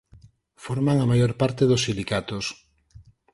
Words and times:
Forman 0.63 0.97
a 1.01 1.05
maior 1.11 1.33
parte 1.41 1.63
dos 1.67 1.81
silicatos. 1.87 2.45